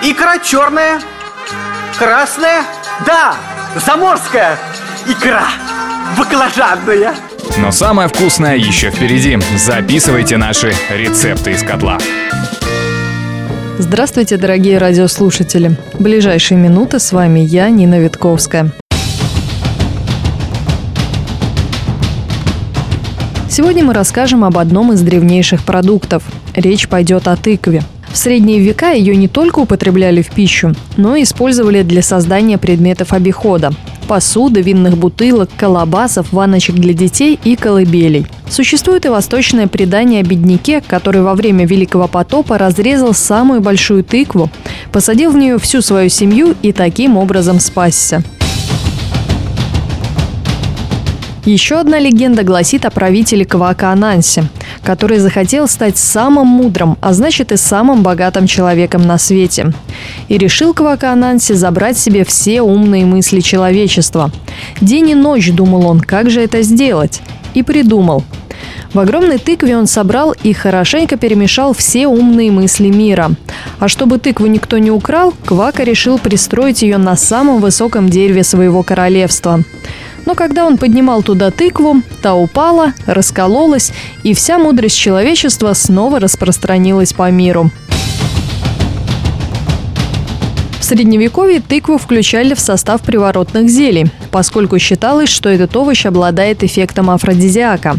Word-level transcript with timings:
Икра 0.00 0.38
черная, 0.38 1.00
красная, 1.98 2.62
да, 3.04 3.34
заморская 3.84 4.56
икра, 5.08 5.42
баклажанная. 6.16 7.14
Но 7.56 7.72
самое 7.72 8.08
вкусное 8.08 8.56
еще 8.56 8.90
впереди. 8.90 9.36
Записывайте 9.56 10.36
наши 10.36 10.72
рецепты 10.90 11.50
из 11.50 11.64
котла. 11.64 11.98
Здравствуйте, 13.78 14.36
дорогие 14.36 14.78
радиослушатели. 14.78 15.76
В 15.94 16.00
ближайшие 16.00 16.58
минуты 16.58 17.00
с 17.00 17.10
вами 17.10 17.40
я, 17.40 17.68
Нина 17.68 17.98
Витковская. 17.98 18.70
Сегодня 23.50 23.82
мы 23.82 23.94
расскажем 23.94 24.44
об 24.44 24.58
одном 24.58 24.92
из 24.92 25.00
древнейших 25.00 25.64
продуктов. 25.64 26.22
Речь 26.54 26.86
пойдет 26.86 27.26
о 27.26 27.34
тыкве. 27.34 27.82
В 28.10 28.16
средние 28.16 28.60
века 28.60 28.92
ее 28.92 29.14
не 29.16 29.28
только 29.28 29.60
употребляли 29.60 30.22
в 30.22 30.30
пищу, 30.30 30.74
но 30.96 31.16
и 31.16 31.22
использовали 31.22 31.82
для 31.82 32.02
создания 32.02 32.58
предметов 32.58 33.12
обихода– 33.12 33.72
посуды, 34.08 34.62
винных 34.62 34.96
бутылок, 34.96 35.50
колобасов, 35.56 36.32
ванночек 36.32 36.74
для 36.74 36.94
детей 36.94 37.38
и 37.44 37.54
колыбелей. 37.54 38.26
Существует 38.48 39.04
и 39.04 39.10
восточное 39.10 39.68
предание 39.68 40.22
о 40.22 40.24
бедняке, 40.24 40.80
который 40.80 41.20
во 41.20 41.34
время 41.34 41.66
Великого 41.66 42.08
потопа 42.08 42.58
разрезал 42.58 43.12
самую 43.12 43.60
большую 43.60 44.02
тыкву, 44.02 44.50
посадил 44.90 45.30
в 45.30 45.36
нее 45.36 45.58
всю 45.58 45.82
свою 45.82 46.08
семью 46.08 46.56
и 46.62 46.72
таким 46.72 47.18
образом 47.18 47.60
спасся. 47.60 48.24
Еще 51.44 51.76
одна 51.76 51.98
легенда 51.98 52.42
гласит 52.42 52.84
о 52.84 52.90
правителе 52.90 53.44
Квака 53.46 53.90
Анансе, 53.90 54.44
который 54.88 55.18
захотел 55.18 55.68
стать 55.68 55.98
самым 55.98 56.46
мудрым, 56.46 56.96
а 57.02 57.12
значит 57.12 57.52
и 57.52 57.58
самым 57.58 58.02
богатым 58.02 58.46
человеком 58.46 59.06
на 59.06 59.18
свете. 59.18 59.74
И 60.28 60.38
решил 60.38 60.72
Квака 60.72 61.12
Ананси 61.12 61.52
забрать 61.52 61.98
себе 61.98 62.24
все 62.24 62.62
умные 62.62 63.04
мысли 63.04 63.40
человечества. 63.40 64.30
День 64.80 65.10
и 65.10 65.14
ночь 65.14 65.50
думал 65.50 65.86
он, 65.86 66.00
как 66.00 66.30
же 66.30 66.40
это 66.40 66.62
сделать. 66.62 67.20
И 67.52 67.62
придумал. 67.62 68.24
В 68.94 68.98
огромной 68.98 69.36
тыкве 69.36 69.76
он 69.76 69.86
собрал 69.86 70.34
и 70.42 70.54
хорошенько 70.54 71.18
перемешал 71.18 71.74
все 71.74 72.06
умные 72.06 72.50
мысли 72.50 72.88
мира. 72.88 73.32
А 73.78 73.88
чтобы 73.88 74.16
тыкву 74.16 74.46
никто 74.46 74.78
не 74.78 74.90
украл, 74.90 75.34
Квака 75.44 75.82
решил 75.82 76.18
пристроить 76.18 76.80
ее 76.80 76.96
на 76.96 77.14
самом 77.14 77.60
высоком 77.60 78.08
дереве 78.08 78.42
своего 78.42 78.82
королевства– 78.82 79.62
но 80.28 80.34
когда 80.34 80.66
он 80.66 80.76
поднимал 80.76 81.22
туда 81.22 81.50
тыкву, 81.50 82.02
та 82.20 82.34
упала, 82.34 82.92
раскололась, 83.06 83.92
и 84.24 84.34
вся 84.34 84.58
мудрость 84.58 84.98
человечества 84.98 85.72
снова 85.72 86.20
распространилась 86.20 87.14
по 87.14 87.30
миру. 87.30 87.70
В 90.80 90.84
Средневековье 90.84 91.60
тыкву 91.60 91.96
включали 91.96 92.52
в 92.52 92.60
состав 92.60 93.00
приворотных 93.00 93.70
зелий, 93.70 94.10
поскольку 94.30 94.78
считалось, 94.78 95.30
что 95.30 95.48
этот 95.48 95.74
овощ 95.74 96.04
обладает 96.04 96.62
эффектом 96.62 97.08
афродизиака. 97.08 97.96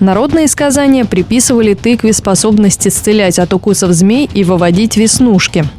Народные 0.00 0.48
сказания 0.48 1.04
приписывали 1.04 1.74
тыкве 1.74 2.14
способность 2.14 2.88
исцелять 2.88 3.38
от 3.38 3.52
укусов 3.52 3.92
змей 3.92 4.30
и 4.32 4.44
выводить 4.44 4.96
веснушки– 4.96 5.66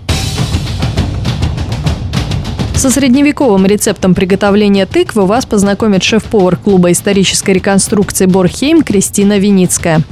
со 2.87 2.93
средневековым 2.93 3.65
рецептом 3.65 4.15
приготовления 4.15 4.85
тыквы 4.85 5.25
вас 5.25 5.45
познакомит 5.45 6.03
шеф-повар 6.03 6.55
клуба 6.55 6.93
исторической 6.93 7.51
реконструкции 7.51 8.27
«Борхейм» 8.27 8.81
Кристина 8.81 9.39
Виницкая 9.39 10.03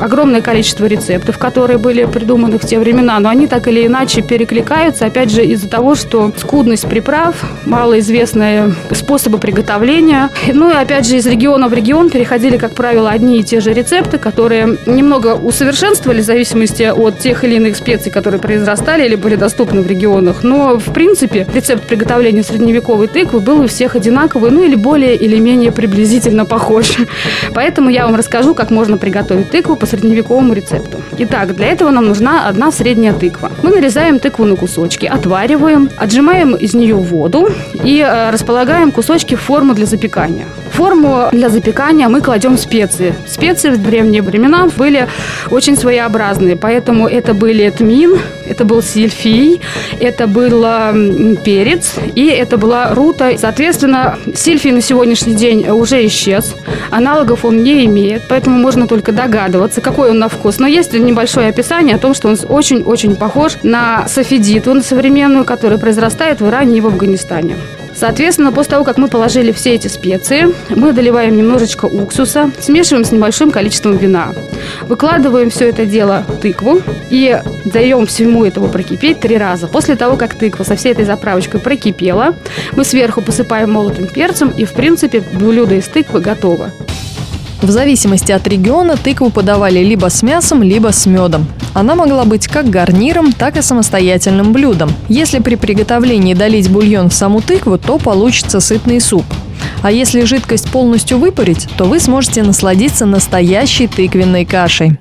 огромное 0.00 0.40
количество 0.40 0.86
рецептов, 0.86 1.38
которые 1.38 1.78
были 1.78 2.04
придуманы 2.04 2.58
в 2.58 2.66
те 2.66 2.78
времена, 2.78 3.18
но 3.20 3.28
они 3.28 3.46
так 3.46 3.68
или 3.68 3.86
иначе 3.86 4.22
перекликаются, 4.22 5.06
опять 5.06 5.30
же, 5.30 5.44
из-за 5.44 5.68
того, 5.68 5.94
что 5.94 6.32
скудность 6.36 6.88
приправ, 6.88 7.36
малоизвестные 7.64 8.74
способы 8.92 9.38
приготовления. 9.38 10.30
Ну 10.52 10.70
и 10.70 10.74
опять 10.74 11.06
же, 11.06 11.16
из 11.16 11.26
региона 11.26 11.68
в 11.68 11.74
регион 11.74 12.10
переходили, 12.10 12.56
как 12.56 12.72
правило, 12.72 13.10
одни 13.10 13.40
и 13.40 13.42
те 13.42 13.60
же 13.60 13.72
рецепты, 13.72 14.18
которые 14.18 14.78
немного 14.86 15.34
усовершенствовали 15.34 16.20
в 16.20 16.24
зависимости 16.24 16.84
от 16.84 17.18
тех 17.18 17.44
или 17.44 17.56
иных 17.56 17.76
специй, 17.76 18.10
которые 18.10 18.40
произрастали 18.40 19.04
или 19.04 19.14
были 19.14 19.36
доступны 19.36 19.82
в 19.82 19.86
регионах. 19.86 20.42
Но, 20.42 20.78
в 20.78 20.92
принципе, 20.92 21.46
рецепт 21.52 21.86
приготовления 21.86 22.42
средневековой 22.42 23.08
тыквы 23.08 23.40
был 23.40 23.60
у 23.60 23.66
всех 23.66 23.96
одинаковый, 23.96 24.50
ну 24.50 24.62
или 24.62 24.74
более 24.74 25.16
или 25.16 25.38
менее 25.38 25.72
приблизительно 25.72 26.44
похож. 26.44 26.96
Поэтому 27.54 27.90
я 27.90 28.06
вам 28.06 28.14
расскажу, 28.14 28.54
как 28.54 28.70
можно 28.70 28.96
приготовить 28.96 29.50
тыкву 29.50 29.76
по 29.76 29.86
средневековому 29.90 30.54
рецепту. 30.54 30.98
Итак, 31.18 31.54
для 31.54 31.66
этого 31.66 31.90
нам 31.90 32.06
нужна 32.06 32.48
одна 32.48 32.70
средняя 32.70 33.12
тыква. 33.12 33.50
Мы 33.62 33.70
нарезаем 33.70 34.18
тыкву 34.18 34.44
на 34.44 34.56
кусочки, 34.56 35.06
отвариваем, 35.06 35.90
отжимаем 35.98 36.54
из 36.54 36.74
нее 36.74 36.94
воду 36.94 37.48
и 37.84 37.98
э, 37.98 38.30
располагаем 38.30 38.92
кусочки 38.92 39.34
в 39.34 39.40
форму 39.40 39.74
для 39.74 39.86
запекания. 39.86 40.46
Форму 40.70 41.28
для 41.32 41.48
запекания 41.48 42.08
мы 42.08 42.20
кладем 42.20 42.56
специи. 42.56 43.14
Специи 43.26 43.70
в 43.70 43.82
древние 43.82 44.22
времена 44.22 44.68
были 44.76 45.08
очень 45.50 45.76
своеобразные, 45.76 46.56
поэтому 46.56 47.08
это 47.08 47.34
были 47.34 47.68
тмин, 47.70 48.18
это 48.50 48.64
был 48.64 48.82
сильфий, 48.82 49.60
это 50.00 50.26
был 50.26 50.50
перец 51.44 51.94
и 52.14 52.26
это 52.26 52.58
была 52.58 52.94
рута. 52.94 53.32
Соответственно, 53.38 54.18
сильфий 54.34 54.72
на 54.72 54.80
сегодняшний 54.80 55.34
день 55.34 55.68
уже 55.68 56.04
исчез, 56.06 56.54
аналогов 56.90 57.44
он 57.44 57.62
не 57.62 57.86
имеет, 57.86 58.22
поэтому 58.28 58.58
можно 58.58 58.86
только 58.86 59.12
догадываться, 59.12 59.80
какой 59.80 60.10
он 60.10 60.18
на 60.18 60.28
вкус. 60.28 60.58
Но 60.58 60.66
есть 60.66 60.92
небольшое 60.92 61.48
описание 61.48 61.96
о 61.96 61.98
том, 61.98 62.14
что 62.14 62.28
он 62.28 62.36
очень-очень 62.48 63.16
похож 63.16 63.56
на 63.62 64.08
софидиту, 64.08 64.74
на 64.74 64.82
современную, 64.82 65.44
которая 65.44 65.78
произрастает 65.78 66.40
в 66.40 66.48
Иране 66.48 66.78
и 66.78 66.80
в 66.80 66.86
Афганистане. 66.86 67.56
Соответственно, 67.94 68.52
после 68.52 68.70
того, 68.70 68.84
как 68.84 68.98
мы 68.98 69.08
положили 69.08 69.52
все 69.52 69.74
эти 69.74 69.88
специи, 69.88 70.54
мы 70.70 70.92
доливаем 70.92 71.36
немножечко 71.36 71.86
уксуса, 71.86 72.50
смешиваем 72.60 73.04
с 73.04 73.12
небольшим 73.12 73.50
количеством 73.50 73.96
вина. 73.96 74.32
Выкладываем 74.82 75.50
все 75.50 75.68
это 75.68 75.86
дело 75.86 76.24
в 76.26 76.40
тыкву 76.40 76.80
и 77.10 77.40
даем 77.64 78.06
всему 78.06 78.44
этому 78.44 78.68
прокипеть 78.68 79.20
три 79.20 79.36
раза. 79.36 79.66
После 79.68 79.96
того, 79.96 80.16
как 80.16 80.34
тыква 80.34 80.64
со 80.64 80.76
всей 80.76 80.92
этой 80.92 81.04
заправочкой 81.04 81.60
прокипела, 81.60 82.34
мы 82.72 82.84
сверху 82.84 83.22
посыпаем 83.22 83.72
молотым 83.72 84.06
перцем 84.06 84.50
и, 84.50 84.64
в 84.64 84.72
принципе, 84.72 85.20
блюдо 85.20 85.74
из 85.74 85.86
тыквы 85.88 86.20
готово. 86.20 86.70
В 87.60 87.70
зависимости 87.70 88.32
от 88.32 88.46
региона 88.46 88.96
тыкву 88.96 89.30
подавали 89.30 89.80
либо 89.80 90.08
с 90.08 90.22
мясом, 90.22 90.62
либо 90.62 90.92
с 90.92 91.04
медом. 91.04 91.46
Она 91.74 91.94
могла 91.94 92.24
быть 92.24 92.48
как 92.48 92.68
гарниром, 92.68 93.32
так 93.32 93.56
и 93.56 93.62
самостоятельным 93.62 94.52
блюдом. 94.52 94.90
Если 95.08 95.38
при 95.38 95.54
приготовлении 95.54 96.34
долить 96.34 96.70
бульон 96.70 97.10
в 97.10 97.14
саму 97.14 97.40
тыкву, 97.40 97.78
то 97.78 97.98
получится 97.98 98.60
сытный 98.60 99.00
суп. 99.00 99.24
А 99.82 99.90
если 99.90 100.24
жидкость 100.24 100.70
полностью 100.70 101.18
выпарить, 101.18 101.68
то 101.76 101.84
вы 101.84 102.00
сможете 102.00 102.42
насладиться 102.42 103.06
настоящей 103.06 103.86
тыквенной 103.86 104.44
кашей. 104.44 104.98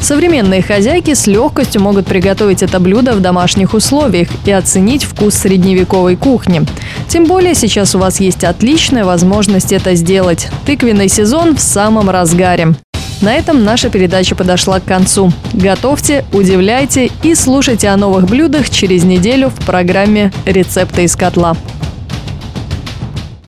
Современные 0.00 0.62
хозяйки 0.62 1.14
с 1.14 1.26
легкостью 1.26 1.82
могут 1.82 2.06
приготовить 2.06 2.62
это 2.62 2.78
блюдо 2.78 3.14
в 3.14 3.20
домашних 3.20 3.74
условиях 3.74 4.28
и 4.44 4.52
оценить 4.52 5.02
вкус 5.02 5.34
средневековой 5.34 6.14
кухни. 6.14 6.62
Тем 7.08 7.24
более 7.24 7.56
сейчас 7.56 7.94
у 7.96 7.98
вас 7.98 8.20
есть 8.20 8.44
отличная 8.44 9.04
возможность 9.04 9.72
это 9.72 9.96
сделать. 9.96 10.48
Тыквенный 10.64 11.08
сезон 11.08 11.56
в 11.56 11.60
самом 11.60 12.08
разгаре. 12.08 12.76
На 13.22 13.34
этом 13.34 13.64
наша 13.64 13.88
передача 13.88 14.34
подошла 14.34 14.78
к 14.80 14.84
концу. 14.84 15.32
Готовьте, 15.54 16.24
удивляйте 16.32 17.10
и 17.22 17.34
слушайте 17.34 17.88
о 17.88 17.96
новых 17.96 18.26
блюдах 18.26 18.68
через 18.68 19.04
неделю 19.04 19.48
в 19.48 19.64
программе 19.64 20.32
«Рецепты 20.44 21.04
из 21.04 21.16
котла». 21.16 21.56